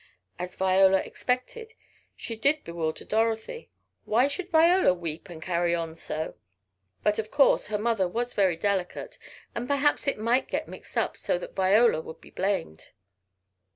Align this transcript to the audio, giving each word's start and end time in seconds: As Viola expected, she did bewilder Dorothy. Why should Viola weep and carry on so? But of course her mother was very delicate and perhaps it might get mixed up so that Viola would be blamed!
As 0.39 0.55
Viola 0.55 0.97
expected, 0.99 1.75
she 2.15 2.35
did 2.35 2.63
bewilder 2.63 3.05
Dorothy. 3.05 3.69
Why 4.05 4.27
should 4.27 4.49
Viola 4.49 4.95
weep 4.95 5.29
and 5.29 5.39
carry 5.43 5.75
on 5.75 5.95
so? 5.95 6.33
But 7.03 7.19
of 7.19 7.29
course 7.29 7.67
her 7.67 7.77
mother 7.77 8.07
was 8.07 8.33
very 8.33 8.55
delicate 8.57 9.19
and 9.53 9.67
perhaps 9.67 10.07
it 10.07 10.17
might 10.17 10.47
get 10.47 10.67
mixed 10.67 10.97
up 10.97 11.17
so 11.17 11.37
that 11.37 11.55
Viola 11.55 12.01
would 12.01 12.19
be 12.19 12.31
blamed! 12.31 12.93